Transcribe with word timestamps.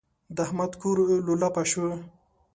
د 0.35 0.37
احمد 0.45 0.71
کور 0.81 0.97
لولپه 1.27 1.63
شو. 1.71 1.85